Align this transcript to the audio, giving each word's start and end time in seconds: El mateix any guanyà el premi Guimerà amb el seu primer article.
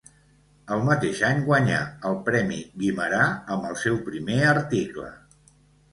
El 0.75 0.79
mateix 0.85 1.19
any 1.27 1.43
guanyà 1.49 1.83
el 2.11 2.17
premi 2.31 2.57
Guimerà 2.85 3.21
amb 3.57 3.69
el 3.73 3.79
seu 3.85 4.03
primer 4.11 4.39
article. 4.57 5.13